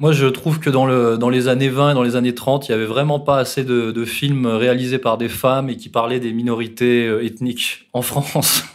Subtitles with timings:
[0.00, 2.68] Moi, je trouve que dans, le, dans les années 20 et dans les années 30,
[2.68, 5.88] il n'y avait vraiment pas assez de, de, films réalisés par des femmes et qui
[5.88, 8.64] parlaient des minorités euh, ethniques en France.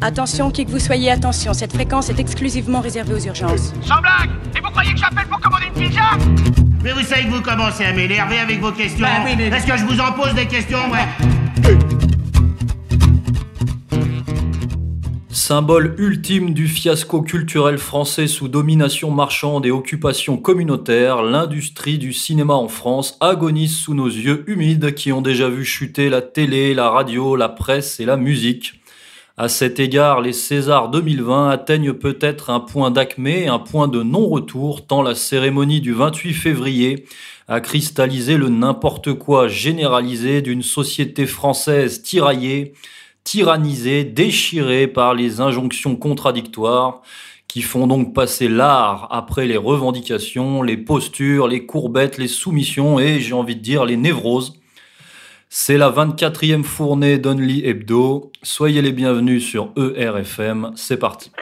[0.00, 3.72] Attention, qui que vous soyez, attention, cette fréquence est exclusivement réservée aux urgences.
[3.82, 6.02] Sans blague Et vous croyez que j'appelle pour commander une pizza
[6.84, 9.04] Mais vous savez que vous commencez à m'énerver avec vos questions.
[9.04, 11.39] Bah oui, mais- Est-ce que je vous en pose des questions, ouais
[15.32, 22.54] Symbole ultime du fiasco culturel français sous domination marchande et occupation communautaire, l'industrie du cinéma
[22.54, 26.90] en France agonise sous nos yeux humides qui ont déjà vu chuter la télé, la
[26.90, 28.80] radio, la presse et la musique.
[29.36, 34.84] À cet égard, les Césars 2020 atteignent peut-être un point d'acmé, un point de non-retour,
[34.84, 37.04] tant la cérémonie du 28 février
[37.46, 42.74] a cristallisé le n'importe quoi généralisé d'une société française tiraillée,
[43.24, 47.02] tyrannisée, déchirée par les injonctions contradictoires
[47.48, 53.18] qui font donc passer l'art après les revendications, les postures, les courbettes, les soumissions et,
[53.18, 54.60] j'ai envie de dire, les névroses.
[55.48, 58.30] C'est la 24e fournée d'Only Hebdo.
[58.44, 60.70] Soyez les bienvenus sur ERFM.
[60.76, 61.32] C'est parti.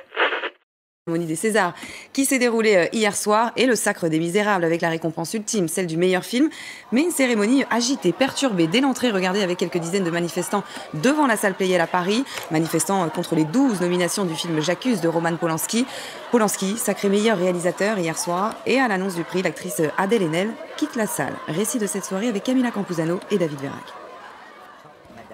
[1.09, 1.73] Cérémonie des Césars
[2.13, 5.67] qui s'est déroulée euh, hier soir et le Sacre des Misérables avec la récompense ultime,
[5.67, 6.51] celle du meilleur film.
[6.93, 11.37] Mais une cérémonie agitée, perturbée dès l'entrée, regardée avec quelques dizaines de manifestants devant la
[11.37, 15.35] salle Playel à Paris, manifestant euh, contre les 12 nominations du film J'accuse de Roman
[15.37, 15.87] Polanski.
[16.31, 20.95] Polanski, sacré meilleur réalisateur hier soir, et à l'annonce du prix, l'actrice Adèle Haenel quitte
[20.95, 21.35] la salle.
[21.47, 24.08] Récit de cette soirée avec Camila Campuzano et David Vérac.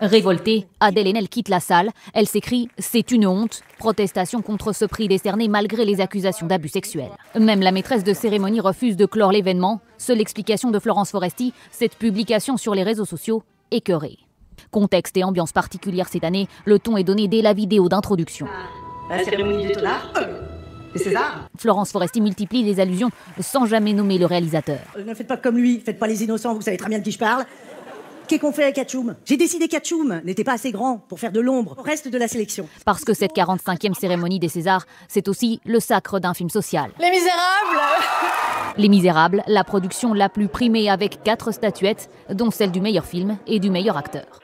[0.01, 1.91] Révoltée, Adèle Haenel quitte la salle.
[2.15, 3.63] Elle s'écrie C'est une honte.
[3.79, 7.13] Protestation contre ce prix décerné malgré les accusations d'abus sexuels.
[7.39, 9.81] Même la maîtresse de cérémonie refuse de clore l'événement.
[9.99, 14.19] Seule explication de Florence Foresti cette publication sur les réseaux sociaux écœurée.
[14.71, 18.47] Contexte et ambiance particulière cette année, le ton est donné dès la vidéo d'introduction.
[19.09, 20.13] La cérémonie des tonards,
[20.95, 21.49] les Césars.
[21.59, 24.79] Florence Foresti multiplie les allusions sans jamais nommer le réalisateur.
[25.05, 27.13] Ne faites pas comme lui, faites pas les innocents, vous savez très bien de qui
[27.13, 27.45] je parle.
[28.27, 31.41] Qu'est-ce qu'on fait avec Hatchoum J'ai décidé qu'Hatchoum n'était pas assez grand pour faire de
[31.41, 32.69] l'ombre au reste de la sélection.
[32.85, 36.91] Parce que cette 45e cérémonie des Césars, c'est aussi le sacre d'un film social.
[36.99, 42.81] Les Misérables Les Misérables, la production la plus primée avec quatre statuettes, dont celle du
[42.81, 44.41] meilleur film et du meilleur acteur.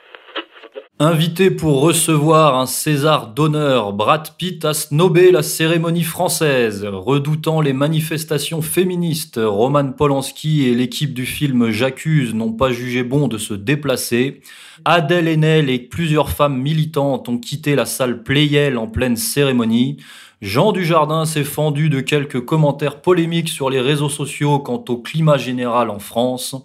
[1.02, 6.84] Invité pour recevoir un César d'honneur, Brad Pitt a snobé la cérémonie française.
[6.84, 13.28] Redoutant les manifestations féministes, Roman Polanski et l'équipe du film J'accuse n'ont pas jugé bon
[13.28, 14.42] de se déplacer.
[14.84, 19.96] Adèle Haenel et plusieurs femmes militantes ont quitté la salle Playel en pleine cérémonie.
[20.40, 25.36] Jean Dujardin s'est fendu de quelques commentaires polémiques sur les réseaux sociaux quant au climat
[25.36, 26.56] général en France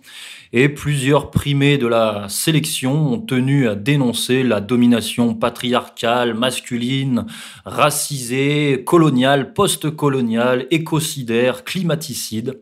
[0.53, 7.25] et plusieurs primés de la sélection ont tenu à dénoncer la domination patriarcale, masculine,
[7.65, 12.61] racisée, coloniale, post-coloniale, écocidaire, climaticide.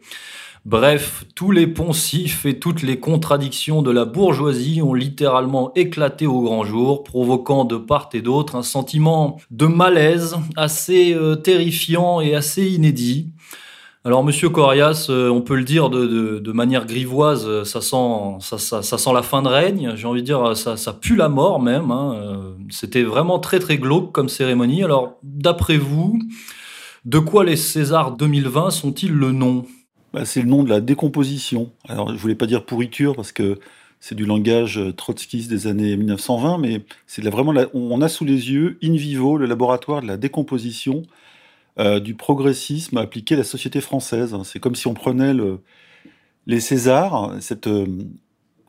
[0.66, 6.40] Bref, tous les poncifs et toutes les contradictions de la bourgeoisie ont littéralement éclaté au
[6.40, 12.34] grand jour, provoquant de part et d'autre un sentiment de malaise assez euh, terrifiant et
[12.34, 13.34] assez inédit.
[14.06, 19.22] Alors, Monsieur Corias, euh, on peut le dire de, manière grivoise, euh, ça sent, la
[19.22, 19.94] fin de règne.
[19.98, 21.92] J'ai envie de dire, ça, pue la mort même.
[21.92, 22.56] hein.
[22.70, 24.82] C'était vraiment très très glauque comme cérémonie.
[24.82, 26.20] Alors, d'après vous,
[27.04, 29.66] de quoi les Césars 2020 sont-ils le nom?
[30.14, 31.72] Bah, c'est le nom de la décomposition.
[31.88, 33.60] Alors, je voulais pas dire pourriture parce que
[34.00, 38.52] c'est du langage euh, trotskiste des années 1920, mais c'est vraiment on a sous les
[38.52, 41.04] yeux in vivo le laboratoire de la décomposition
[41.80, 44.36] euh, du progressisme appliqué à la société française.
[44.46, 45.62] C'est comme si on prenait le-
[46.48, 47.34] les Césars,
[47.68, 47.86] euh,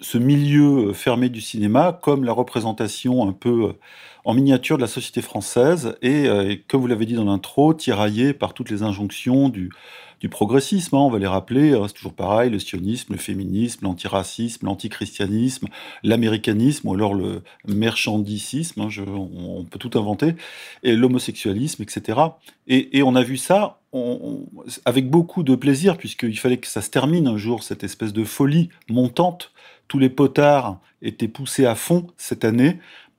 [0.00, 3.75] ce milieu fermé du cinéma, comme la représentation un peu
[4.25, 6.28] en miniature de la société française, et
[6.69, 9.71] comme vous l'avez dit dans l'intro, tiraillé par toutes les injonctions du,
[10.24, 13.80] du progressisme, hein, on va les rappeler, hein, c'est toujours pareil, le sionisme, le féminisme,
[13.84, 15.66] l'antiracisme, l'antichristianisme,
[16.02, 20.34] l'américanisme, ou alors le merchandicisme, hein, on, peut tout inventer,
[20.82, 22.20] et l'homosexualisme, etc.
[22.68, 23.82] Et, on a vu ça
[24.86, 28.25] avec beaucoup de plaisir, puisqu'il fallait que ça se termine un jour, cette espèce de
[28.25, 29.52] folie montante.
[29.88, 32.78] Tous les potards étaient poussés à fond cette année.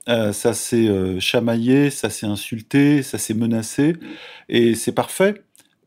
[0.09, 3.95] Euh, ça s'est euh, chamaillé, ça s'est insulté, ça s'est menacé.
[4.49, 5.44] Et c'est parfait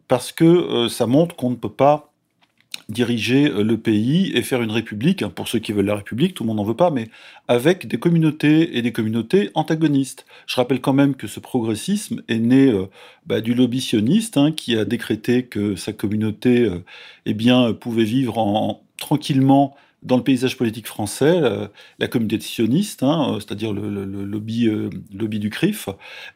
[0.08, 2.12] parce que euh, ça montre qu'on ne peut pas
[2.88, 6.34] diriger euh, le pays et faire une république, hein, pour ceux qui veulent la république,
[6.34, 7.08] tout le monde n'en veut pas, mais
[7.46, 10.26] avec des communautés et des communautés antagonistes.
[10.46, 12.86] Je rappelle quand même que ce progressisme est né euh,
[13.26, 16.70] bah, du lobby sioniste hein, qui a décrété que sa communauté
[17.26, 21.40] eh bien, pouvait vivre en, tranquillement dans le paysage politique français
[21.98, 24.70] la communauté sioniste, hein, c'est-à-dire le, lobby,
[25.12, 25.88] lobby du CRIF.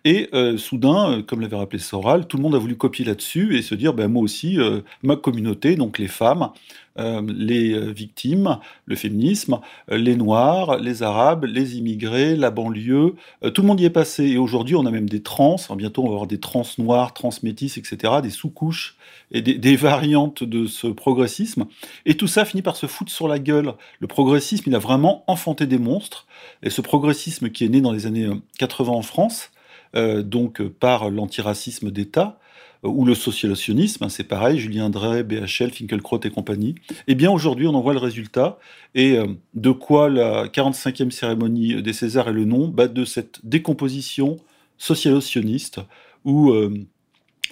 [0.04, 3.74] Et soudain, comme l'avait rappelé Soral, tout le monde a voulu copier là-dessus et se
[3.74, 4.58] dire ben, moi aussi,
[5.02, 6.50] ma communauté, donc les femmes,
[6.98, 9.60] euh, les euh, victimes, le féminisme,
[9.90, 13.14] euh, les Noirs, les Arabes, les immigrés, la banlieue,
[13.54, 14.24] tout le monde y est passé.
[14.24, 17.30] Et aujourd'hui, on a même des trans, bientôt on va avoir des trans noirs, trans
[17.42, 18.96] métis, etc., des sous-couches
[19.30, 21.64] et des, variantes de ce progressisme.
[22.04, 23.72] Et tout ça finit par se foutre sur la gueule.
[24.00, 26.26] Le progressisme, il a vraiment enfanté des monstres.
[26.62, 28.28] Et ce progressisme qui est né dans les années
[28.58, 29.50] 80 en France,
[29.94, 32.38] donc par l'antiracisme d'État,
[32.82, 36.74] ou le sociolocionisme, hein, c'est pareil, Julien Drey, BHL, Finkelkraut et compagnie.
[37.06, 38.58] Eh bien, aujourd'hui, on en voit le résultat.
[38.94, 42.68] Et euh, de quoi la 45e cérémonie des Césars est le nom?
[42.68, 44.36] Bah, De cette décomposition
[44.78, 45.80] socialo-sioniste
[46.24, 46.74] ou euh,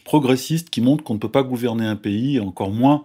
[0.04, 3.04] progressiste qui montre qu'on ne peut pas gouverner un pays, encore moins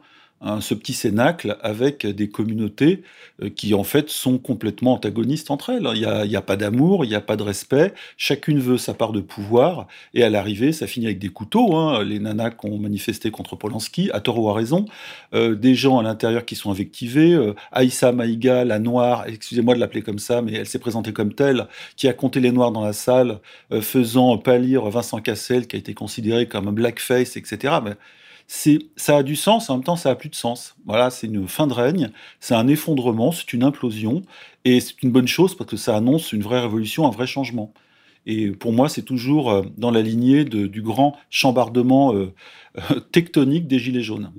[0.62, 3.02] ce petit cénacle avec des communautés
[3.42, 5.88] euh, qui en fait sont complètement antagonistes entre elles.
[5.96, 9.12] Il n'y a, pas d'amour, il n'y a pas de respect, chacune veut sa part
[9.12, 11.76] de pouvoir, et à l'arrivée, ça finit avec des couteaux.
[11.76, 12.04] Hein.
[12.04, 14.86] Les nanas qui ont manifesté contre Polanski, à tort ou à raison,
[15.34, 19.80] euh, des gens à l'intérieur qui sont invectivés, euh, Aïssa Maïga, la noire, excusez-moi de
[19.80, 22.84] l'appeler comme ça, mais elle s'est présentée comme telle, qui a compté les noirs dans
[22.84, 23.40] la salle,
[23.82, 27.80] faisant pâlir Vincent Cassel, qui a été considéré comme un blackface, etc
[28.48, 30.76] ça a du sens, en même temps ça a plus de sens.
[30.86, 34.22] Voilà, c'est une fin de règne, c'est un effondrement, c'est une implosion,
[34.66, 37.74] et c'est une bonne chose parce que ça annonce une vraie révolution, un vrai changement.
[38.26, 42.34] Et pour moi, c'est toujours euh, dans la lignée du grand chambardement euh,
[43.12, 44.32] tectonique des Gilets jaunes.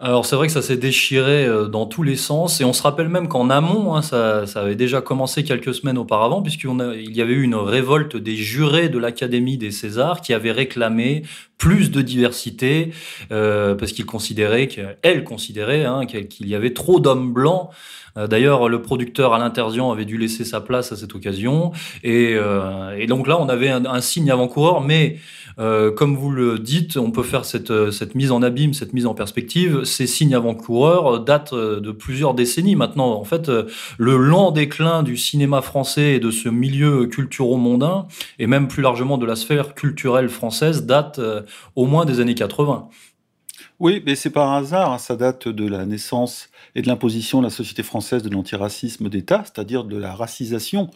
[0.00, 2.82] Alors c'est vrai que ça s'est déchiré euh, dans tous les sens et on se
[2.82, 7.32] rappelle même qu'en amont, hein, ça, avait déjà commencé quelques semaines auparavant puisqu'il y avait
[7.32, 11.22] eu une révolte des jurés de l'Académie des Césars qui avaient réclamé
[11.58, 12.92] plus de diversité
[13.32, 17.70] euh, parce qu'ils considéraient, qu'elle considérait hein, qu'il y avait trop d'hommes blancs.
[18.16, 21.72] Euh, d'ailleurs, le producteur Alain Terzian avait dû laisser sa place à cette occasion
[22.04, 22.36] et,
[23.08, 25.18] donc là, on avait un, un signe avant-coureur, mais
[25.58, 29.06] euh, comme vous le dites, on peut faire cette, cette mise en abîme, cette mise
[29.06, 29.84] en perspective.
[29.84, 33.12] Ces signes avant-coureurs datent de plusieurs décennies maintenant.
[33.12, 33.50] En fait,
[33.98, 38.06] le lent déclin du cinéma français et de ce milieu culturo-mondain,
[38.38, 41.42] et même plus largement de la sphère culturelle française, date euh,
[41.76, 42.88] au moins des années 80.
[43.80, 44.98] Oui, mais c'est par hasard, hein.
[44.98, 49.42] ça date de la naissance et de l'imposition de la société française de l'antiracisme d'État,
[49.44, 50.90] c'est-à-dire de la racisation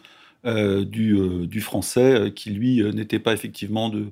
[0.45, 1.17] euh, du,
[1.47, 4.11] du, français qui, lui, n'était pas effectivement de,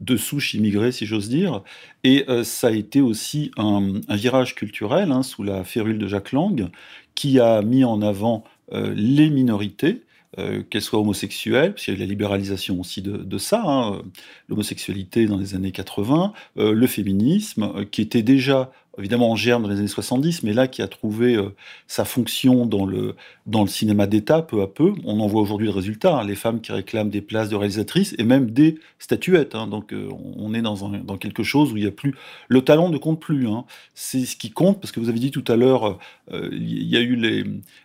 [0.00, 1.62] de souche immigrée, si j'ose dire.
[2.04, 6.32] Et euh, ça a été aussi un, virage culturel, hein, sous la férule de Jacques
[6.32, 6.68] Lang,
[7.14, 10.02] qui a mis en avant euh, les minorités,
[10.38, 14.02] euh, qu'elles soient homosexuelles, parce qu'il y a eu la libéralisation aussi de, ça, hein,
[14.48, 19.78] l'homosexualité dans les années 80, le féminisme, qui était déjà évidemment en germe dans les
[19.78, 21.54] années 70, mais là qui a trouvé euh,
[21.86, 23.14] sa fonction dans le,
[23.46, 24.92] dans le cinéma d'État peu à peu.
[25.04, 28.14] On en voit aujourd'hui le résultat, hein, les femmes qui réclament des places de réalisatrices
[28.18, 29.54] et même des statuettes.
[29.54, 29.66] Hein.
[29.66, 32.14] donc euh, on est dans, dans, quelque chose où il y a plus...
[32.48, 33.48] Le talent ne compte plus.
[33.48, 33.64] Hein.
[33.94, 35.98] C'est ce qui compte, parce que vous avez dit tout à l'heure,
[36.32, 37.44] euh, il y a eu les,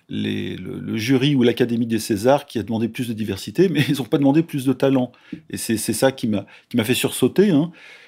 [0.09, 4.05] le, jury ou l'Académie des Césars qui a demandé plus de diversité, mais ils n'ont
[4.05, 5.11] pas demandé plus de talent.
[5.49, 7.51] Et c'est ça qui m'a fait sursauter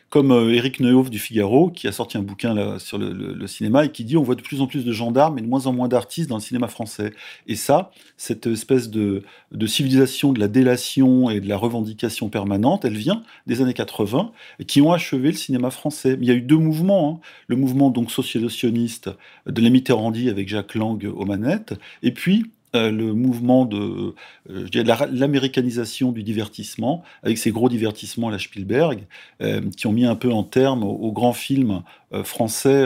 [0.09, 3.85] comme Eric euh, Neuhoff du Figaro, qui a sorti un bouquin là, sur le, cinéma
[3.85, 5.73] et qui dit on voit de plus en plus de gendarmes et de moins en
[5.73, 7.13] moins d'artistes dans le cinéma français.
[7.47, 9.23] Et ça, cette espèce de,
[9.65, 14.65] civilisation de la délation et de la revendication permanente, elle vient des années 80 et
[14.65, 16.17] qui ont achevé le cinéma français.
[16.21, 17.21] Il y a eu deux mouvements.
[17.21, 17.27] Hein.
[17.47, 19.09] Le mouvement donc socialiste
[19.45, 24.13] de la Mitterrandi avec Jacques Lang aux manettes, et puis euh, le mouvement de,
[24.49, 29.05] euh, l'américanisation du divertissement, avec ces gros divertissements à la Spielberg,
[29.41, 31.81] euh, qui ont mis un peu en terme aux, grands films
[32.23, 32.85] français,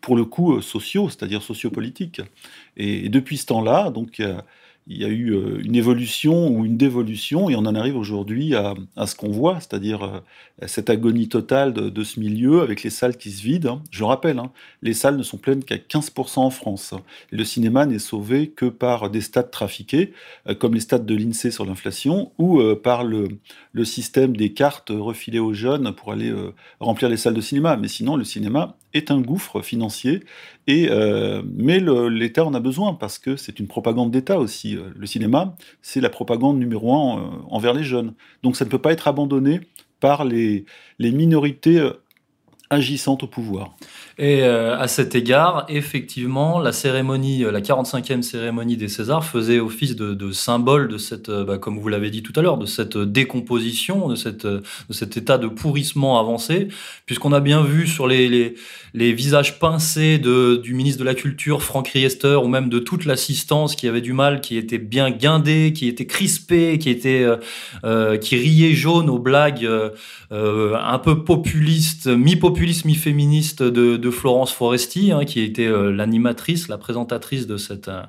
[0.00, 2.20] pour le coup, sociaux, c'est-à-dire sociopolitiques.
[2.76, 4.22] Et, et depuis ce temps-là, donc,
[4.90, 8.54] il y a eu euh, une évolution ou une dévolution, et on en arrive aujourd'hui
[8.54, 8.74] à,
[9.06, 13.30] ce qu'on voit, c'est-à-dire euh, cette agonie totale de, ce milieu avec les salles qui
[13.30, 13.66] se vident.
[13.66, 13.82] Hein.
[13.90, 16.94] Je rappelle, hein, les salles ne sont pleines qu'à 15% en France.
[17.30, 20.14] le cinéma n'est sauvé que par des stades trafiqués,
[20.48, 23.28] euh, comme les stades de l'INSEE sur l'inflation, ou par le,
[23.72, 26.32] le, système des cartes refilées aux jeunes pour aller
[26.80, 27.76] remplir les salles de cinéma.
[27.76, 30.24] Mais sinon, le cinéma est un gouffre financier,
[30.68, 34.76] et, euh, mais l'État en a besoin parce que c'est une propagande d'État aussi.
[34.94, 38.12] Le cinéma, c'est la propagande numéro un euh, envers les jeunes.
[38.42, 39.60] Donc ça ne peut pas être abandonné
[39.98, 40.66] par les
[40.98, 41.90] minorités
[42.70, 43.74] agissante au pouvoir.
[44.20, 49.60] Et euh, à cet égard, effectivement, la cérémonie, euh, la 45e cérémonie des Césars faisait
[49.60, 52.66] office de, symbole de cette, euh, bah, comme vous l'avez dit tout à l'heure, de
[52.66, 54.48] cette décomposition, de, cette,
[54.90, 56.66] cet état de pourrissement avancé,
[57.06, 58.56] puisqu'on a bien vu sur les,
[58.92, 63.86] visages pincés du ministre de la Culture, Franck Riester, ou même de toute l'assistance qui
[63.86, 67.24] avait du mal, qui était bien guindée, qui était crispée, qui était,
[68.20, 69.68] qui riait jaune aux blagues
[70.30, 72.08] un peu populiste,
[72.58, 78.02] mi-féministe de, Florence Foresti, hein, qui était euh, l'animatrice, la présentatrice de cette, euh,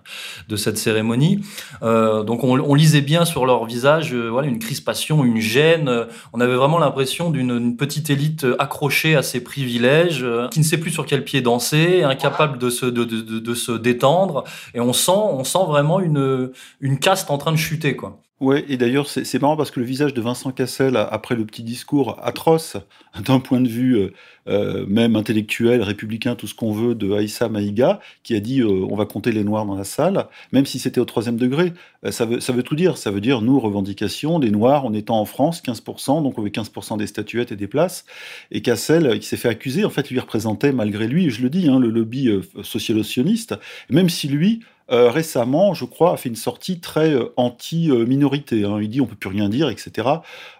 [0.48, 1.41] de cette cérémonie.
[1.84, 6.06] Euh, donc on, lisait bien sur leur visage voilà, une crispation, une gêne.
[6.34, 10.91] On avait vraiment l'impression d'une petite élite accrochée à ses privilèges, qui ne sait plus
[10.91, 14.46] sur quel pied danser, incapable de se, de se détendre.
[14.74, 17.96] Et on sent, on sent vraiment une, une caste en train de chuter.
[17.96, 18.22] quoi.
[18.39, 21.62] Ouais, et d'ailleurs, c'est marrant parce que le visage de Vincent Cassel, après le petit
[21.62, 22.77] discours atroce,
[23.25, 24.13] d'un point de vue
[24.50, 28.62] euh, euh, même intellectuel, républicain, tout ce qu'on veut, de Aïssa Maïga, qui a dit
[28.62, 31.74] euh, on va compter les Noirs dans la salle, même si c'était au troisième degré,
[32.06, 32.98] euh, ça, veut, ça veut tout dire.
[32.98, 36.50] Ça veut dire, nous, revendication, des Noirs, on étant en France, 15%, donc on veut
[36.50, 38.06] 15% des statuettes et des places.
[38.51, 41.68] Et Cassel, qui s'est fait accuser, en fait, lui représentait, malgré lui, je le dis,
[41.70, 43.56] hein, le lobby euh, socialo-sioniste,
[43.89, 48.65] même si lui, euh, récemment, je crois, a fait une sortie très euh, anti-minorité.
[48.65, 48.79] Hein.
[48.82, 50.08] Il dit on peut plus rien dire, etc.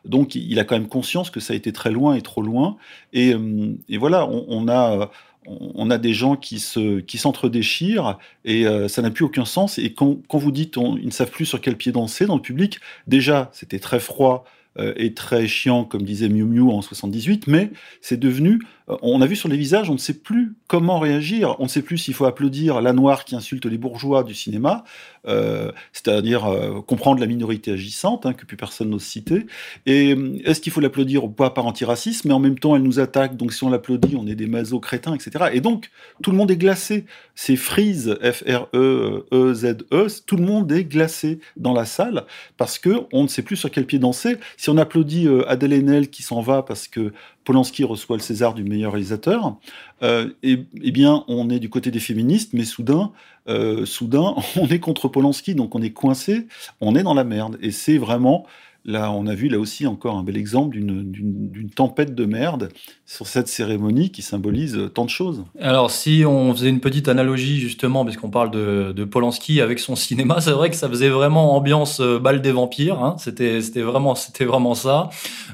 [0.06, 2.78] Donc il a quand même conscience que ça a été très loin et trop loin.
[3.12, 5.10] Et, euh, et voilà, on, a
[5.46, 9.78] on a des gens qui se qui s'entre-déchirent et euh, ça n'a plus aucun sens.
[9.78, 12.36] Et quand, quand vous dites on, ils ne savent plus sur quel pied danser dans
[12.36, 14.46] le public, déjà c'était très froid
[14.78, 17.72] euh, et très chiant, comme disait Miu Miu en 78, mais
[18.02, 18.62] c'est devenu
[19.02, 21.56] on a vu sur les visages, on ne sait plus comment réagir.
[21.60, 24.84] On ne sait plus s'il faut applaudir la noire qui insulte les bourgeois du cinéma,
[25.28, 29.46] euh, c'est-à-dire euh, comprendre la minorité agissante, hein, que plus personne n'ose citer.
[29.86, 32.28] Et euh, est-ce qu'il faut l'applaudir ou pas par antiracisme?
[32.30, 34.80] Mais en même temps, elle nous attaque, donc si on l'applaudit, on est des masos
[34.80, 35.46] crétins, etc.
[35.54, 35.90] Et donc,
[36.24, 37.06] tout le monde est glacé.
[37.36, 42.26] C'est Freeze, F-R-E-E-Z-E, -E, tout le monde est glacé dans la salle
[42.58, 44.38] parce que on ne sait plus sur quel pied danser.
[44.58, 47.14] Si on applaudit euh, Adèle Haenel qui s'en va parce que
[47.50, 49.56] Polanski reçoit le César du meilleur réalisateur,
[50.04, 53.12] euh, eh bien, on est du côté des féministes, mais soudain,
[53.48, 56.46] euh, soudain, on est contre Polanski, donc on est coincé,
[56.80, 57.58] on est dans la merde.
[57.60, 58.46] Et c'est vraiment
[58.86, 62.70] Là, on a vu là aussi encore un bel exemple d'une tempête de merde
[63.06, 65.44] sur cette cérémonie qui symbolise tant de choses.
[65.60, 69.80] Alors, si on faisait une petite analogie justement, parce qu'on parle de, de, Polanski avec
[69.80, 73.04] son cinéma, c'est vrai que ça faisait vraiment ambiance euh, balle des vampires.
[73.04, 73.16] Hein.
[73.18, 75.10] C'était vraiment, vraiment ça.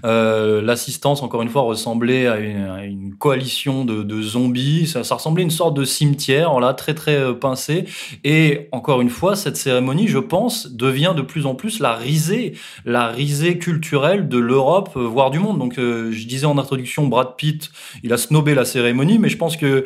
[0.06, 4.88] Euh, L'assistance, encore une fois, ressemblait à une, coalition de, de zombies.
[4.88, 7.86] Ça, ressemblait à une sorte de cimetière, là, très très euh, pincé.
[8.24, 12.54] Et encore une fois, cette cérémonie, je pense, devient de plus en plus la risée,
[12.86, 15.58] la risée culturelle de l'Europe, euh, voire du monde.
[15.58, 17.72] Donc, euh, je disais en introduction, Brad Pitt,
[18.04, 19.86] il a snobé la cérémonie, mais je pense que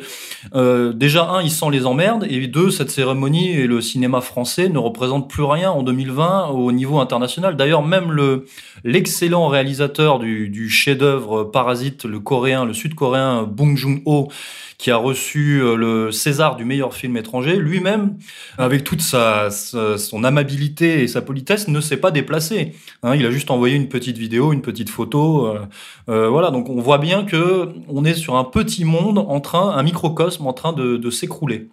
[0.54, 4.68] euh, déjà, un, il sent les emmerdes, et deux, cette cérémonie et le cinéma français
[4.68, 7.56] ne représentent plus rien en 2020 au niveau international.
[7.56, 8.44] D'ailleurs, même le
[8.82, 14.28] l'excellent réalisateur du, chef-d'œuvre Parasite, le coréen, le sud-coréen Bong Joon-ho,
[14.78, 18.16] qui a reçu le César du meilleur film étranger, lui-même,
[18.56, 22.72] avec toute sa, sa, son amabilité et sa politesse, ne s'est pas déplacé.
[23.02, 25.46] Hein, il a juste envoyé une petite vidéo, une petite photo.
[25.46, 25.60] Euh,
[26.08, 29.70] euh, voilà, donc on voit bien que on est sur un petit monde en train,
[29.70, 31.68] un microcosme en train de, s'écrouler.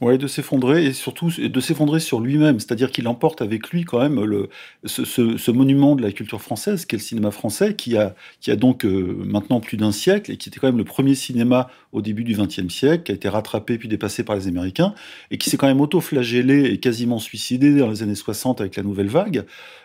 [0.00, 3.98] Ouais, de s'effondrer et surtout de s'effondrer sur lui-même, c'est-à-dire qu'il emporte avec lui quand
[3.98, 4.48] même le,
[4.84, 8.86] ce, monument de la culture française, qu'est le cinéma français, qui a, qui a donc
[8.86, 12.24] euh, maintenant plus d'un siècle et qui était quand même le premier cinéma au début
[12.24, 14.94] du XXe siècle, qui a été rattrapé puis dépassé par les Américains
[15.30, 18.82] et qui s'est quand même auto-flagellé et quasiment suicidé dans les années 60 avec la
[18.82, 19.44] nouvelle vague.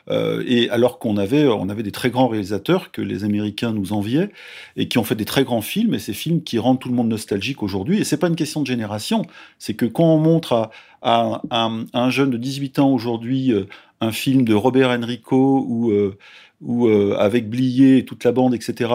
[0.09, 3.91] Euh, et alors qu'on avait, on avait des très grands réalisateurs que les Américains nous
[3.91, 4.29] enviaient
[4.75, 6.95] et qui ont fait des très grands films et ces films qui rendent tout le
[6.95, 7.99] monde nostalgique aujourd'hui.
[7.99, 9.25] Et c'est pas une question de génération,
[9.57, 10.69] c'est que quand on montre
[11.01, 13.65] à, un jeune de 18 ans aujourd'hui euh,
[14.01, 15.91] un film de Robert Enrico ou,
[16.61, 18.91] ou euh, avec Blier et toute la bande, etc.,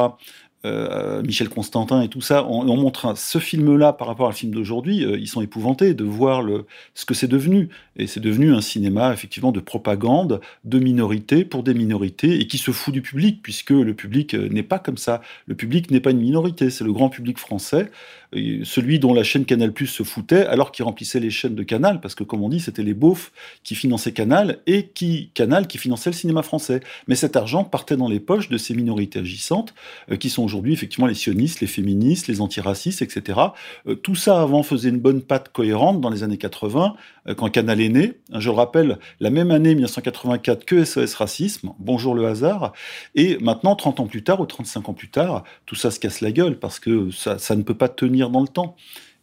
[0.66, 4.52] euh, Michel Constantin et tout ça, on, on montre ce film-là par rapport à film
[4.52, 7.70] d'aujourd'hui, euh, ils sont épouvantés de voir le, ce que c'est devenu.
[7.96, 12.58] Et c'est devenu un cinéma effectivement de propagande, de minorité pour des minorités, et qui
[12.58, 15.22] se fout du public, puisque le public euh, n'est pas comme ça.
[15.46, 17.90] Le public n'est pas une minorité, c'est le grand public français.
[18.32, 22.00] Celui dont la chaîne Canal Plus se foutait, alors qu'il remplissait les chaînes de Canal,
[22.00, 23.32] parce que comme on dit, c'était les beaufs
[23.64, 26.80] qui finançaient Canal et qui Canal qui finançait le cinéma français.
[27.08, 29.75] Mais cet argent partait dans les poches de ces minorités agissantes,
[30.10, 33.40] euh, qui sont aujourd'hui effectivement les sionistes, les féministes, les antiracistes, etc.
[33.87, 37.50] Euh, tout ça avant faisait une bonne patte cohérente dans les années 80, euh, quand
[37.50, 38.14] Canal est né.
[38.32, 42.72] Je le rappelle, la même année 1984 que SOS Racisme, bonjour le hasard,
[43.14, 46.20] et maintenant 30 ans plus tard ou 35 ans plus tard, tout ça se casse
[46.20, 48.76] la gueule parce que ça, ça ne peut pas tenir dans le temps.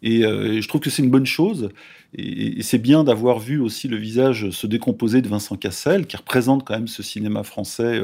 [0.04, 1.70] Et, je trouve que c'est une bonne chose.
[2.16, 6.66] Et, c'est bien d'avoir vu aussi le visage se décomposer de Vincent Cassel, qui représente
[6.66, 8.02] quand même ce cinéma français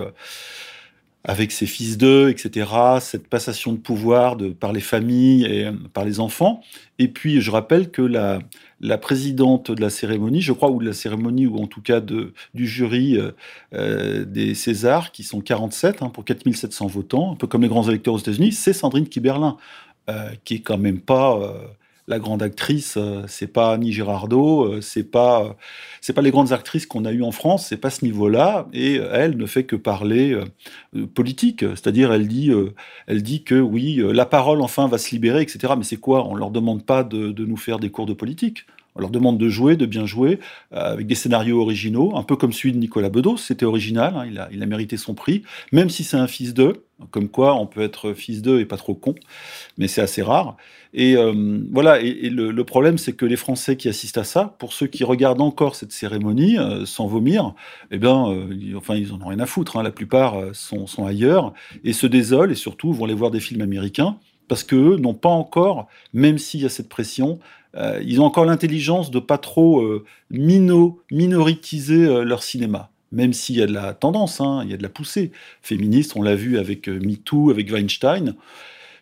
[1.26, 6.20] avec ses fils d'eux, etc., cette passation de pouvoir par les familles et par les
[6.20, 6.62] enfants.
[7.00, 8.40] Et puis, je rappelle que la,
[8.98, 12.68] présidente de la cérémonie, je crois, ou de la cérémonie, ou en tout cas du
[12.68, 13.32] jury euh,
[13.74, 17.88] euh des Césars, qui sont 47 hein, pour 4700 votants, un peu comme les grands
[17.88, 19.58] électeurs aux États-Unis, c'est Sandrine Kiberlin,
[20.10, 21.54] euh, qui est quand même pas euh,
[22.08, 25.56] la grande actrice, euh, c'est pas Annie Girardot, euh, c'est pas
[26.02, 28.68] c'est pas les grandes actrices qu'on a eues en France, c'est pas ce niveau-là.
[28.74, 32.52] Et elle ne fait que parler euh, politique, c'est-à-dire elle dit
[33.08, 35.74] elle que oui, la parole enfin va se libérer, etc.
[35.78, 36.28] Mais c'est quoi?
[36.28, 38.66] On leur demande pas de nous faire des cours de politique.
[38.96, 40.40] On leur demande de jouer, de bien jouer,
[40.72, 43.38] avec des scénarios originaux, un peu comme celui de Nicolas Bedos.
[43.38, 46.54] C'était original, hein, il, a, il, a, mérité son prix, même si c'est un fils
[46.54, 46.86] d'eux.
[47.12, 49.16] Comme quoi, on peut être fils d'eux et pas trop con,
[49.78, 50.58] mais c'est assez rare.
[50.94, 54.74] Et euh, voilà, et, le, problème, c'est que les Français qui assistent à ça, pour
[54.74, 57.56] ceux qui regardent encore cette cérémonie euh, sans vomir,
[57.90, 59.78] eh bien, euh, ils, enfin, ils en ont rien à foutre.
[59.78, 59.84] Hein.
[59.84, 63.62] La plupart sont, sont, ailleurs et se désolent et surtout vont aller voir des films
[63.62, 67.40] américains parce qu'eux n'ont pas encore, même s'il y a cette pression,
[67.76, 69.84] ils ont encore l'intelligence de pas trop
[70.30, 74.78] mino, minoritiser leur cinéma même s'il y a de la tendance, hein, il y a
[74.78, 78.36] de la poussée féministe, on l'a vu avec euh, MeToo, avec Weinstein.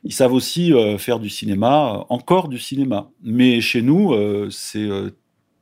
[0.04, 3.10] Ils savent aussi euh, faire du cinéma, encore du cinéma.
[3.24, 4.50] Mais chez nous, euh,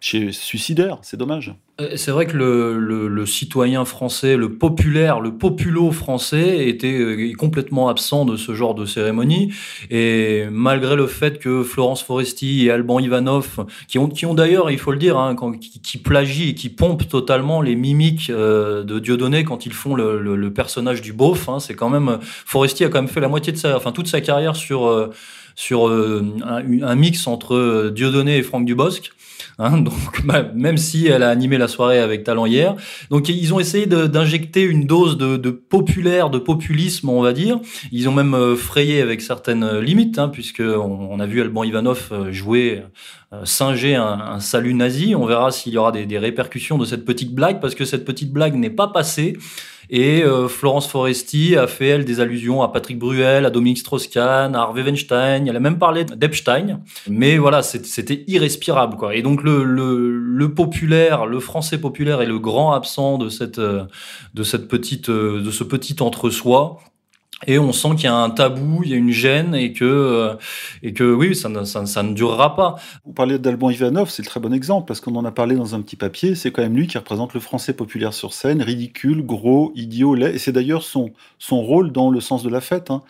[0.02, 1.54] c'est suicidaire, c'est dommage.
[1.82, 7.90] Euh, c'est vrai que le, citoyen français, le populaire, le populo français était euh, complètement
[7.90, 9.52] absent de ce genre de cérémonie.
[9.90, 14.72] Et malgré le fait que Florence Foresti et Alban Ivanov, qui ont, qui ont d'ailleurs,
[14.72, 15.36] il faut le dire, hein,
[15.84, 20.50] qui, plagient et qui pompent totalement les mimiques euh, de Dieudonné quand ils font le,
[20.54, 23.58] personnage du beauf, hein, c'est quand même Foresti a quand même fait la moitié de
[23.58, 25.12] sa, enfin toute sa carrière sur
[25.60, 29.12] sur un, un, mix entre Dieudonné et Franck Dubosc.
[29.60, 32.76] Hein, donc, bah, même si elle a animé la soirée avec talent hier.
[33.10, 37.60] Donc, ils ont essayé d'injecter une dose de, populaire, de populisme, on va dire.
[37.92, 41.64] Ils ont même euh, frayé avec certaines euh, limites, hein, puisque on, a vu Alban
[41.64, 42.84] Ivanov euh, jouer,
[43.44, 45.14] singer un, salut nazi.
[45.14, 48.32] On verra s'il y aura des répercussions de cette petite blague, parce que cette petite
[48.32, 49.38] blague n'est pas passée.
[49.90, 54.56] Et euh, Florence Foresti a fait, elle, des allusions à Patrick Bruel, à Dominique Strauss-Kahn,
[54.56, 55.48] à Harvey Weinstein.
[55.48, 56.82] Elle a même parlé d'Epstein.
[57.08, 59.16] Mais voilà, c'était irrespirable, quoi.
[59.16, 63.60] Et donc, le, le, le, populaire, le français populaire est le grand absent de cette,
[63.60, 63.86] euh,
[64.36, 66.80] de cette petite, euh, de ce petit entre-soi
[67.48, 69.86] et on sent qu'il y a un tabou, il y a une gêne et que,
[69.86, 70.36] euh,
[70.84, 72.76] et que oui, ça ne, ça, ça ne durera pas.
[73.06, 75.74] Vous parlez d'Alban Ivanov, c'est le très bon exemple parce qu'on en a parlé dans
[75.74, 76.36] un petit papier.
[76.36, 80.36] C'est quand même lui qui représente le français populaire sur scène, ridicule, gros, idiot, laid.
[80.36, 82.92] Et c'est d'ailleurs son, son rôle dans Le sens de la fête.
[82.92, 83.04] Hein.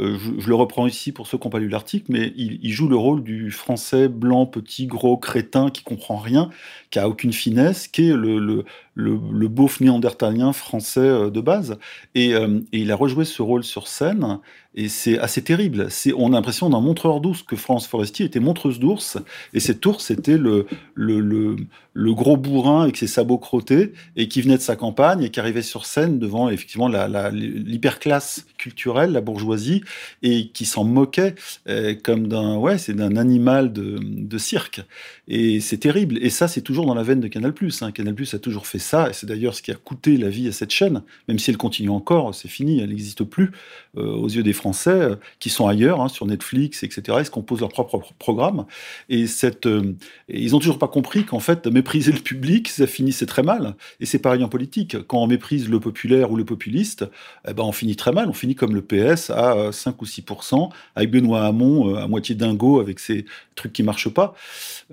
[0.00, 2.88] Euh, je, le reprends ici pour ceux qui n'ont pas lu l'article, mais il, joue
[2.88, 6.50] le rôle du français blanc, petit, gros, crétin, qui comprend rien,
[6.90, 8.64] qui a aucune finesse, qui est le, le,
[8.96, 11.78] le, beauf néandertalien français euh, de base.
[12.16, 14.40] Euh, et, il a rejoué ce rôle sur scène,
[14.74, 15.88] et c'est assez terrible.
[16.16, 19.18] On a l'impression d'un montreur d'ours, que France Forestier était montreuse d'ours,
[19.52, 24.42] et cet ours était le, le, le, gros bourrin avec ses sabots crottés, et qui
[24.42, 29.12] venait de sa campagne, et qui arrivait sur scène devant effectivement la, la, l'hyperclasse culturelle,
[29.12, 29.82] la bourgeoisie,
[30.22, 31.34] et qui s'en moquait
[31.68, 34.80] euh, comme d'un ouais, c'est d'un animal de, de cirque.
[35.28, 36.18] Et c'est terrible.
[36.20, 37.54] Et ça, c'est toujours dans la veine de Canal+.
[37.80, 37.92] Hein.
[37.92, 40.52] Canal+ a toujours fait ça, et c'est d'ailleurs ce qui a coûté la vie à
[40.52, 43.52] cette chaîne, même si elle continue encore, c'est fini, elle n'existe plus
[43.96, 47.30] euh, aux yeux des Français, euh, qui sont ailleurs, hein, sur Netflix, etc., ils se
[47.30, 48.66] composent leur propre programme.
[49.08, 49.26] Et,
[49.66, 49.92] euh,
[50.28, 53.74] ils n'ont toujours pas compris qu'en fait, mépriser le public, ça finissait très mal.
[54.00, 54.96] Et c'est pareil en politique.
[55.06, 57.04] Quand on méprise le populaire ou le populiste,
[57.48, 58.28] eh ben, on finit très mal.
[58.28, 62.80] On finit comme le PS à 5 ou 6% avec Benoît Hamon à moitié dingo,
[62.80, 63.24] avec ses
[63.54, 64.34] trucs qui marchent pas.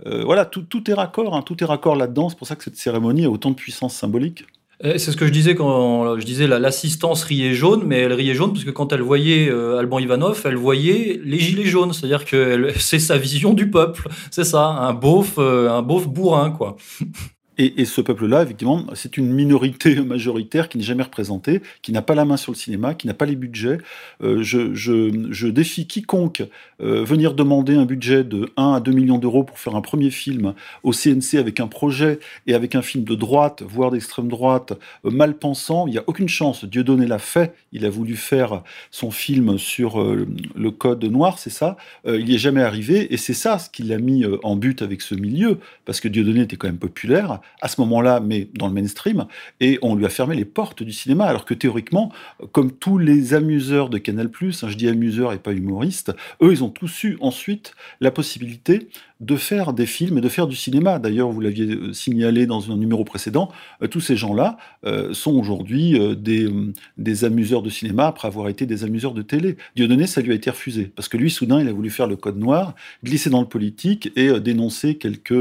[0.05, 2.29] voilà, tout est raccord, hein, tout est raccord là-dedans.
[2.29, 4.45] C'est pour ça que cette cérémonie a autant de puissance symbolique.
[4.83, 8.53] C'est ce que je disais quand je disais l'assistance riait jaune, mais elle riait jaune
[8.53, 12.71] parce que quand elle voyait euh, Alban Ivanov, elle voyait les gilets jaunes, c'est-à-dire que
[12.79, 16.77] c'est sa vision du peuple, c'est ça, un beauf, euh, un beauf bourrin quoi.
[17.63, 22.15] Et, ce peuple-là, effectivement, c'est une minorité majoritaire qui n'est jamais représentée, qui n'a pas
[22.15, 23.77] la main sur le cinéma, qui n'a pas les budgets.
[24.23, 26.41] Euh, je, défie quiconque
[26.81, 30.09] euh, venir demander un budget de 1 à 2 millions d'euros pour faire un premier
[30.09, 34.73] film au CNC avec un projet et avec un film de droite, voire d'extrême droite,
[35.05, 35.85] euh, mal pensant.
[35.85, 36.65] Il n'y a aucune chance.
[36.65, 37.53] Dieudonné l'a fait.
[37.73, 41.77] Il a voulu faire son film sur le code noir, c'est ça.
[42.05, 43.13] il n'y est jamais arrivé.
[43.13, 46.41] Et c'est ça ce qui l'a mis en but avec ce milieu, parce que Dieudonné
[46.41, 49.25] était quand même populaire à ce moment-là, mais dans le mainstream,
[49.59, 52.11] et on lui a fermé les portes du cinéma, alors que théoriquement,
[52.51, 56.11] comme tous les amuseurs de Canal+, hein, je dis amuseurs et pas humoristes,
[56.41, 58.89] eux, ils ont tous eu ensuite la possibilité
[59.21, 60.97] de faire des films et de faire du cinéma.
[60.99, 65.33] D'ailleurs, vous l'aviez euh, signalé dans un numéro précédent, euh, tous ces gens-là euh, sont
[65.33, 66.49] aujourd'hui des,
[66.97, 69.57] des amuseurs de cinéma après avoir été des amuseurs de télé.
[69.75, 72.15] Dieudonné, ça lui a été refusé, parce que lui, soudain, il a voulu faire le
[72.15, 75.33] code noir, glisser dans le politique et dénoncer quelques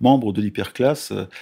[0.00, 1.12] membres de l'hyperclasse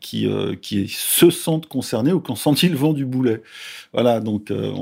[0.00, 3.42] qui, euh, qui se sentent concernés ou qui ont senti le vent du boulet.
[3.92, 4.72] Voilà, donc euh,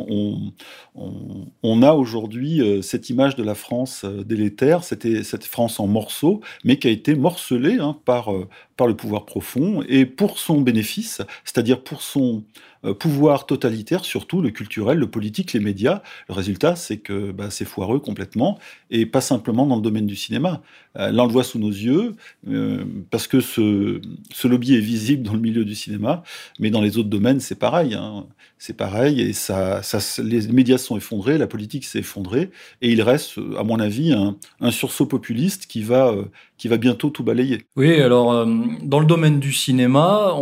[1.62, 6.88] on, a aujourd'hui cette image de la France délétère, cette France en morceaux, mais qui
[6.88, 12.44] a été morcelée hein, par, le pouvoir profond et pour son bénéfice, c'est-à-dire pour son
[12.86, 16.02] euh, pouvoir totalitaire, surtout le culturel, le politique, les médias.
[16.28, 18.58] Le résultat, c'est que bah, c'est foireux complètement,
[18.90, 20.62] et pas simplement dans le domaine du cinéma.
[20.96, 22.14] Euh, là, on le voit sous nos yeux,
[22.48, 24.00] euh, parce que ce,
[24.48, 26.22] lobby est visible dans le milieu du cinéma,
[26.58, 27.94] mais dans les autres domaines, c'est pareil.
[27.94, 28.26] Hein.
[28.58, 29.80] C'est pareil, et ça,
[30.22, 32.50] les médias sont effondrés, la politique s'est effondrée,
[32.82, 36.14] et il reste, à mon avis, un, sursaut populiste qui va,
[36.58, 37.64] qui va bientôt tout balayer.
[37.76, 38.46] Oui, alors,
[38.82, 40.34] dans le domaine du cinéma,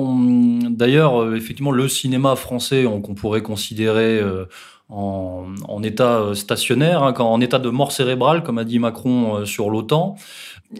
[0.68, 4.44] d'ailleurs, effectivement, le cinéma français qu'on pourrait considérer euh,
[4.88, 9.44] en, état euh, stationnaire, hein, en état de mort cérébrale, comme a dit Macron euh,
[9.44, 10.16] sur l'OTAN,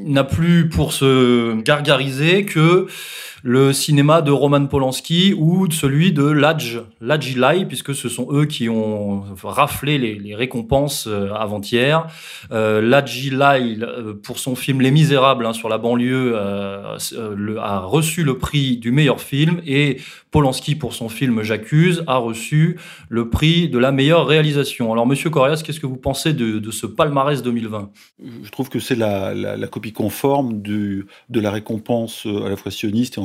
[0.01, 2.87] n'a plus pour se gargariser que
[3.43, 8.69] le cinéma de Roman Polanski ou celui de Ladj, Lai, puisque ce sont eux qui
[8.69, 12.07] ont raflé les, récompenses euh, avant-hier.
[12.53, 16.97] Euh, euh, pour son film Les Misérables hein, sur la banlieue, euh,
[17.61, 19.99] a reçu le prix du meilleur film et
[20.31, 24.93] Polanski, pour son film J'accuse, a reçu le prix de la meilleure réalisation.
[24.93, 27.91] Alors, Monsieur Corias, qu'est-ce que vous pensez de, ce palmarès 2020
[28.43, 33.21] Je trouve que c'est la, copie conforme de la récompense à la fois sioniste et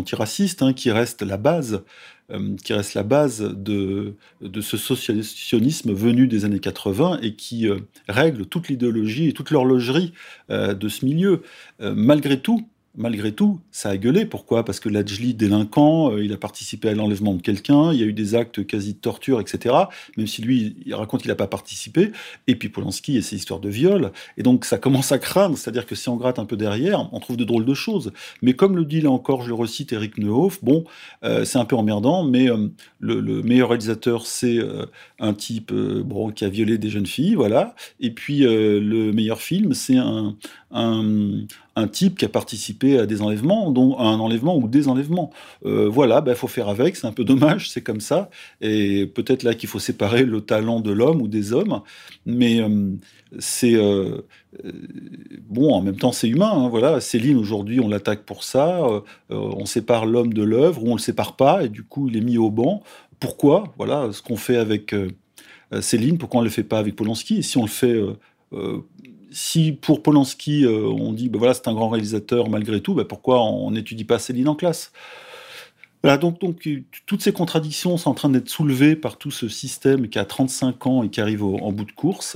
[0.62, 1.84] hein, qui reste la base,
[2.32, 7.68] euh, qui reste la base de, de ce socialisme venu des années 80 et qui
[7.68, 10.14] euh, règle toute l'idéologie et toute l'horlogerie
[10.50, 11.42] euh, de ce milieu.
[11.80, 14.26] malgré tout, malgré tout, ça a gueulé.
[14.26, 14.64] Pourquoi?
[14.64, 18.06] Parce que Lajli, délinquant, euh, il a participé à l'enlèvement de quelqu'un, il y a
[18.06, 19.76] eu des actes quasi de torture, etc.
[20.18, 22.12] Même si lui, il raconte qu'il n'a pas participé.
[22.48, 24.12] Et puis Polanski et ses histoires de viol.
[24.38, 27.20] Et donc ça commence à craindre, c'est-à-dire que si on gratte un peu derrière, on
[27.20, 28.12] trouve de drôles de choses.
[28.42, 30.84] Mais comme le dit là encore, je le recite, Eric Neuhoff, bon,
[31.24, 32.68] euh, c'est un peu emmerdant, mais euh,
[33.00, 34.60] le, meilleur réalisateur, c'est
[35.20, 37.76] un type bon, qui a violé des jeunes filles, voilà.
[38.00, 40.36] Et puis le meilleur film, c'est un,
[41.88, 45.32] type qui a participé à des enlèvements, dont un enlèvement ou des enlèvements.
[45.66, 48.30] Euh, voilà, il ben, faut faire avec, c'est un peu dommage, c'est comme ça.
[48.62, 51.82] Et peut-être là qu'il faut séparer le talent de l'homme ou des hommes,
[52.26, 52.92] mais euh,
[53.40, 54.22] c'est euh,
[55.50, 55.74] bon.
[55.74, 56.52] En même temps, c'est humain.
[56.54, 58.82] Hein, voilà, Céline aujourd'hui, on l'attaque pour ça.
[59.30, 62.22] on sépare l'homme de l'œuvre ou on le sépare pas, et du coup, il est
[62.22, 62.84] mis au banc.
[63.20, 63.74] Pourquoi?
[63.78, 64.94] Voilà, ce qu'on fait avec
[65.82, 67.38] Céline, pourquoi on ne le fait pas avec Polanski?
[67.38, 68.00] Et si on le fait
[69.34, 73.04] si pour Polanski, euh, on dit, ben voilà, c'est un grand réalisateur malgré tout, ben
[73.04, 74.92] pourquoi on n'étudie pas Céline en classe?
[76.04, 76.70] Voilà, donc, donc,
[77.06, 80.88] toutes ces contradictions sont en train d'être soulevées par tout ce système qui a 35
[80.88, 82.36] ans et qui arrive en bout de course.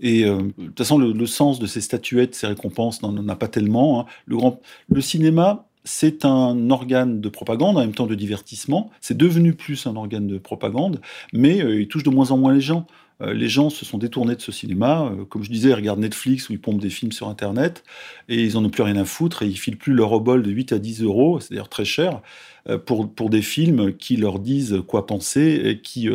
[0.00, 3.48] Et euh, de toute façon, le, sens de ces statuettes, ces récompenses, n'en a pas
[3.48, 4.00] tellement.
[4.00, 4.06] Hein.
[4.26, 8.90] Le, grand, le cinéma, c'est un organe de propagande, en même temps de divertissement.
[9.00, 11.00] C'est devenu plus un organe de propagande,
[11.32, 12.86] mais euh, il touche de moins en moins les gens.
[13.22, 15.10] Euh, les gens se sont détournés de ce cinéma.
[15.10, 17.82] Euh, comme je disais, ils regardent Netflix où ils pompent des films sur Internet
[18.28, 20.50] et ils n'en ont plus rien à foutre et ils filent plus leur obol de
[20.50, 22.20] 8 à 10 euros, c'est d'ailleurs très cher,
[22.68, 26.08] euh, pour, pour des films qui leur disent quoi penser et qui,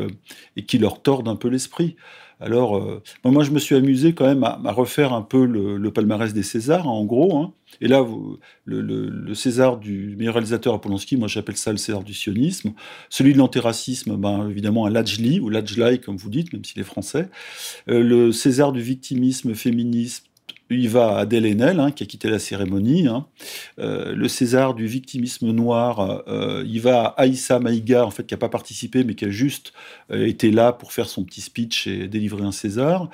[0.56, 1.96] et qui leur tordent un peu l'esprit.
[2.42, 6.34] Alors, euh, moi, je me suis amusé quand même à, refaire un peu le, palmarès
[6.34, 7.38] des Césars, hein, en gros.
[7.38, 7.54] Hein.
[7.82, 8.06] Et là,
[8.66, 10.82] le, César du meilleur réalisateur à
[11.18, 12.74] moi j'appelle ça le César du sionisme.
[13.10, 16.86] Celui de l'antiracisme, ben, évidemment, un Lajli, ou Lajlai, comme vous dites, même s'il est
[16.86, 17.30] français.
[17.90, 20.26] Euh, le César du victimisme féminisme,
[20.80, 23.08] il va à hein, qui a quitté la cérémonie.
[23.08, 23.26] Hein.
[23.80, 28.34] Euh, le César du victimisme noir, euh, il va à Aïssa Maïga, en fait, qui
[28.34, 29.74] n'a pas participé, mais qui a juste
[30.12, 33.10] euh, été là pour faire son petit speech et délivrer un César.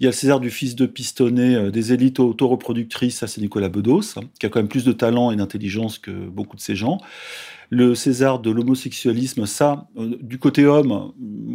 [0.00, 3.68] Il y a le César du fils de pistonné des élites autoreproductrices, ça c'est Nicolas
[3.68, 6.74] Bedos, hein, qui a quand même plus de talent et d'intelligence que beaucoup de ces
[6.74, 6.98] gens.
[7.74, 11.14] Le César de l'homosexualisme, ça, euh, du côté homme,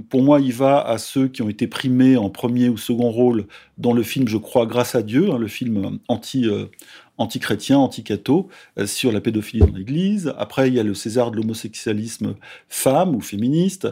[0.09, 3.45] pour moi, il va à ceux qui ont été primés en premier ou second rôle
[3.77, 6.65] dans le film, je crois, grâce à Dieu, hein, le film anti, euh,
[7.19, 8.49] anti-chrétien, anti-catho,
[8.79, 10.33] euh, sur la pédophilie dans l'Église.
[10.39, 12.33] Après, il y a le César de l'homosexualisme
[12.67, 13.87] femme ou féministe,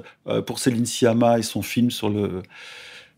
[0.47, 2.41] pour Céline Sciamma et son film sur le,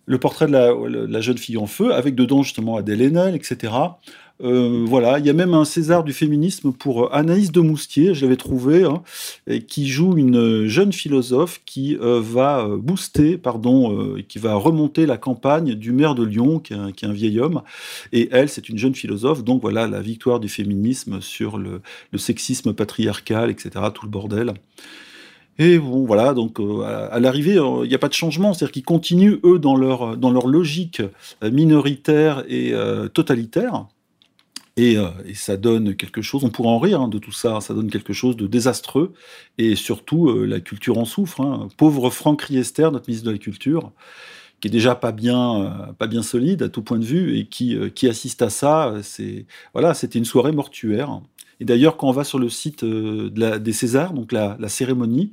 [0.06, 0.74] le portrait de la,
[1.08, 3.72] la, jeune fille en feu, avec dedans justement Adèle Haenel, etc.
[4.44, 8.14] Euh, voilà, il y a même un César du féminisme pour euh, Anaïs de Moustier,
[8.14, 9.02] je l'avais trouvé, hein,
[9.68, 15.74] qui joue une jeune philosophe qui euh, va booster, pardon, qui va remonter la campagne
[15.74, 17.64] du maire de Lyon, qui est un, vieil homme.
[18.14, 21.82] Et elle, c'est une jeune philosophe, donc voilà la victoire du féminisme sur le,
[22.18, 24.54] sexisme patriarcal, etc., tout le bordel.
[25.60, 29.40] Et bon, voilà, donc à, l'arrivée, il n'y a pas de changement, c'est-à-dire qu'ils continuent,
[29.44, 31.02] eux, dans leur, dans leur logique
[31.42, 32.74] minoritaire et
[33.14, 33.88] totalitaire.
[34.80, 37.74] Euh, et, ça donne quelque chose, on pourrait en rire hein, de tout ça, ça
[37.74, 39.14] donne quelque chose de désastreux,
[39.58, 41.42] et surtout euh, la culture en souffre.
[41.42, 41.68] Hein.
[41.78, 43.92] Pauvre Franck Riester, notre ministre de la Culture,
[44.60, 47.46] qui est déjà pas bien, euh, pas bien solide à tout point de vue, et
[47.46, 51.22] qui, qui assiste à ça, c'est voilà, c'était une soirée mortuaire.
[51.60, 55.32] Et d'ailleurs, quand on va sur le site des Césars, donc la cérémonie,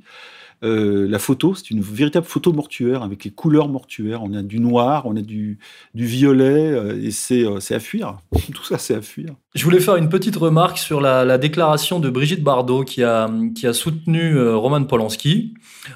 [0.63, 4.23] euh, la photo, c'est une véritable photo mortuaire avec les couleurs mortuaires.
[4.23, 5.59] On a du noir, on a du,
[5.93, 7.09] violet, euh, et
[7.43, 8.17] euh, c'est à fuir.
[8.53, 9.35] Tout ça, c'est à fuir.
[9.53, 13.67] Je voulais faire une petite remarque sur la, déclaration de Brigitte Bardot qui a, qui
[13.67, 15.53] a soutenu Roman Polanski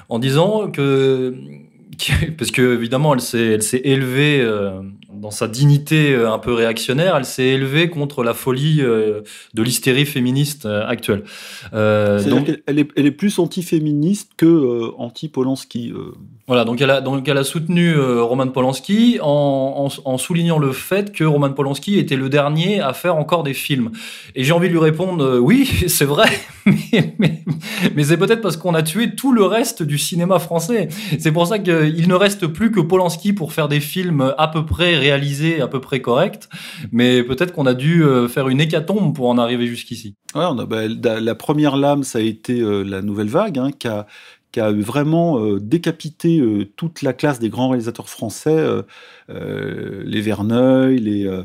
[0.08, 1.34] en disant que
[2.38, 3.20] parce que évidemment elle
[3.62, 4.46] s'est élevée
[5.20, 10.66] dans sa dignité un peu réactionnaire, elle s'est élevée contre la folie de l'hystérie féministe
[10.66, 11.22] actuelle.
[11.72, 15.92] donc elle est, elle est plus anti-féministe que anti-Polanski.
[16.50, 20.72] Voilà, donc elle a, donc elle a soutenu euh, Roman Polanski en, en, soulignant le
[20.72, 23.92] fait que Roman Polanski était le dernier à faire encore des films.
[24.34, 26.28] Et j'ai envie de lui répondre, euh, oui, c'est vrai,
[26.66, 27.44] mais,
[27.94, 30.88] mais, c'est peut-être parce qu'on a tué tout le reste du cinéma français.
[31.20, 34.66] C'est pour ça qu'il ne reste plus que Polanski pour faire des films à peu
[34.66, 36.48] près réalisés, à peu près corrects,
[36.92, 40.14] mais peut-être qu'on a dû euh, faire une hécatombe pour en arriver jusqu'ici.
[40.34, 44.06] Ouais, bah, la première lame, ça a été la nouvelle vague, hein, qui a
[44.52, 48.82] qui a vraiment euh, décapité euh, toute la classe des grands réalisateurs français, euh,
[49.30, 51.42] les Verneuil, les,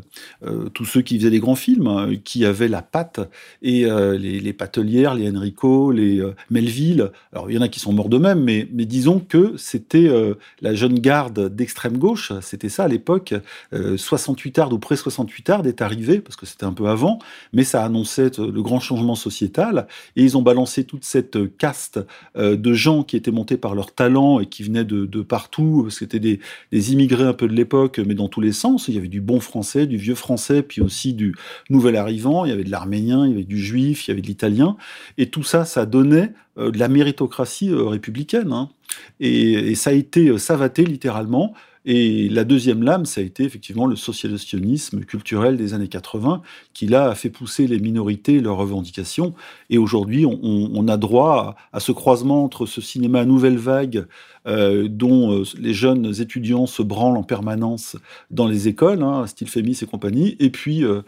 [0.73, 3.19] tous ceux qui faisaient des grands films, hein, qui avaient la patte,
[3.61, 7.11] et les, les, Patelières, les Enrico, les Melville.
[7.31, 10.09] Alors il y en a qui sont morts de même, mais, disons que c'était
[10.61, 13.33] la jeune garde d'extrême gauche, c'était ça à l'époque.
[13.71, 17.19] 68 Ardes ou près 68 Ardes est arrivé, parce que c'était un peu avant,
[17.53, 21.99] mais ça annonçait le grand changement sociétal, et ils ont balancé toute cette caste
[22.35, 25.89] de gens qui étaient montés par leur talent et qui venaient de, partout.
[25.89, 26.39] C'était des,
[26.71, 27.74] des, immigrés un peu de l'époque,
[28.05, 28.87] mais dans tous les sens.
[28.87, 31.35] Il y avait du bon français, du vieux français, puis aussi du
[31.69, 32.45] nouvel arrivant.
[32.45, 34.77] Il y avait de l'arménien, il y avait du juif, il y avait de l'italien.
[35.17, 38.51] Et tout ça, ça donnait euh, de la méritocratie euh, républicaine.
[38.51, 38.69] Hein.
[39.19, 41.53] Et, ça a été euh, savaté littéralement.
[41.87, 46.41] Et la deuxième lame, ça a été effectivement le socialisme culturel des années 80,
[46.73, 49.35] qui là a fait pousser les minorités leurs revendications.
[49.69, 54.07] Et aujourd'hui, on, a droit à, ce croisement entre ce cinéma nouvelle vague
[54.47, 57.97] euh, dont euh, les jeunes étudiants se branlent en permanence
[58.29, 61.01] dans les écoles, hein, style Fémis et compagnie, et puis euh,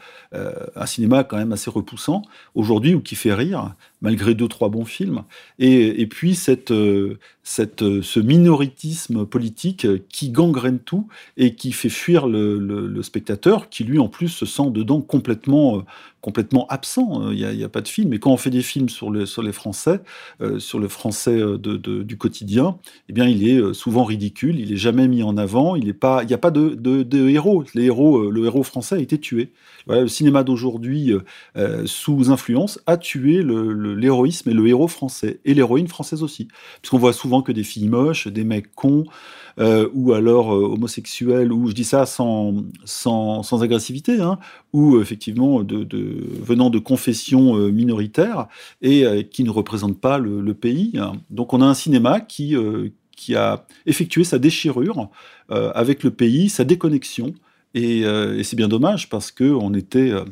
[0.76, 2.24] un cinéma quand même assez repoussant
[2.56, 5.24] aujourd'hui ou qui fait rire malgré deux trois bons films,
[5.58, 13.04] et, puis cette, ce minoritisme politique qui gangrène tout et qui fait fuir le, le
[13.04, 15.84] spectateur, qui lui en plus se sent dedans complètement
[16.28, 17.22] complètement absent.
[17.22, 18.12] Euh, il n'y a, pas de film.
[18.12, 20.02] Et quand on fait des films sur, le, sur les Français,
[20.42, 24.60] euh, sur le français euh, du quotidien, eh bien, il est souvent ridicule.
[24.60, 25.78] Il est jamais mis en avant.
[25.78, 27.64] Il n'y a pas de, de, héros.
[27.76, 28.30] Les héros.
[28.30, 29.54] Le héros français a été tué.
[29.88, 31.14] Le cinéma d'aujourd'hui,
[31.86, 36.50] sous influence, a tué l'héroïsme et le héros français et l'héroïne française aussi,
[36.82, 39.06] puisqu'on voit souvent que des filles moches, des mecs cons.
[39.60, 44.38] Ou alors homosexuels, ou je dis ça sans, sans, sans agressivité, hein,
[44.74, 45.88] ou effectivement de,
[46.42, 48.48] venant de confessions euh, minoritaires
[48.82, 50.94] et euh, qui ne représentent pas le, pays.
[50.98, 51.14] Hein.
[51.30, 55.10] Donc on a un cinéma qui, euh, qui a effectué sa déchirure
[55.50, 57.34] avec le pays, sa déconnexion
[57.78, 60.26] euh, et, c'est bien dommage parce que euh,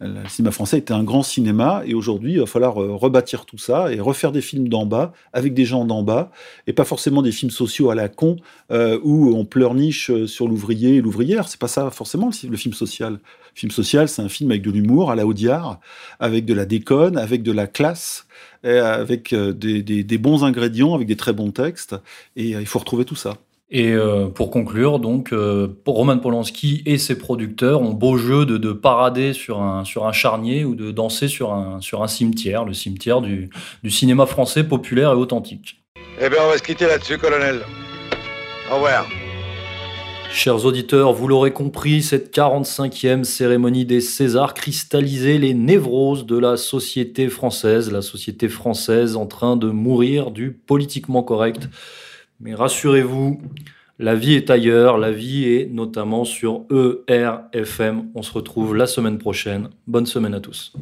[0.00, 3.58] le cinéma français était un grand cinéma et aujourd'hui il va falloir euh, rebâtir tout
[3.58, 6.30] ça et refaire des films d'en bas avec des gens d'en bas
[6.66, 8.36] et pas forcément des films sociaux à la con
[8.70, 11.48] où on pleurniche sur l'ouvrier et l'ouvrière.
[11.48, 13.14] C'est pas ça forcément le, film social.
[13.14, 13.18] Le
[13.54, 15.80] film social, c'est un film avec de l'humour à la Audiard,
[16.20, 18.26] avec de la déconne, avec de la classe,
[18.64, 21.96] avec des bons ingrédients, avec des très bons textes
[22.34, 23.36] et il faut retrouver tout ça.
[23.68, 28.58] Et euh, pour conclure, donc, euh, Roman Polanski et ses producteurs ont beau jeu de,
[28.58, 32.64] de, parader sur un, sur un charnier ou de danser sur un, sur un cimetière,
[32.64, 33.50] le cimetière du,
[33.82, 35.82] du cinéma français populaire et authentique.
[36.20, 37.62] Eh bien, on va se quitter là-dessus, colonel.
[38.70, 39.04] Au revoir.
[40.30, 46.56] Chers auditeurs, vous l'aurez compris, cette 45e cérémonie des Césars cristallisait les névroses de la
[46.56, 51.68] société française, la société française en train de mourir du politiquement correct.
[52.40, 53.40] Mais rassurez-vous,
[53.98, 56.64] la vie est ailleurs, la vie est notamment sur
[57.08, 58.08] ERFM.
[58.14, 59.70] On se retrouve la semaine prochaine.
[59.86, 60.72] Bonne semaine à tous.